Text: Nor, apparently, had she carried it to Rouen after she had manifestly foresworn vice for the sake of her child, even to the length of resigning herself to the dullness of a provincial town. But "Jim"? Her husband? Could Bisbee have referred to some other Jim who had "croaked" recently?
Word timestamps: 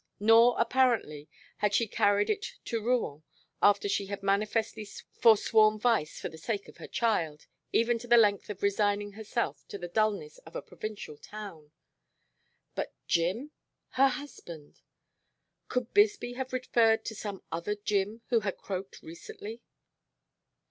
Nor, 0.19 0.55
apparently, 0.59 1.29
had 1.57 1.75
she 1.75 1.87
carried 1.87 2.27
it 2.31 2.53
to 2.65 2.81
Rouen 2.83 3.21
after 3.61 3.87
she 3.87 4.07
had 4.07 4.23
manifestly 4.23 4.83
foresworn 4.83 5.77
vice 5.79 6.19
for 6.19 6.27
the 6.27 6.39
sake 6.39 6.67
of 6.67 6.77
her 6.77 6.87
child, 6.87 7.45
even 7.71 7.99
to 7.99 8.07
the 8.07 8.17
length 8.17 8.49
of 8.49 8.63
resigning 8.63 9.11
herself 9.11 9.63
to 9.67 9.77
the 9.77 9.87
dullness 9.87 10.39
of 10.39 10.55
a 10.55 10.61
provincial 10.63 11.17
town. 11.17 11.69
But 12.73 12.93
"Jim"? 13.05 13.51
Her 13.89 14.07
husband? 14.07 14.81
Could 15.67 15.93
Bisbee 15.93 16.33
have 16.33 16.51
referred 16.51 17.05
to 17.05 17.13
some 17.13 17.43
other 17.51 17.75
Jim 17.75 18.21
who 18.29 18.39
had 18.39 18.57
"croaked" 18.57 19.03
recently? 19.03 19.61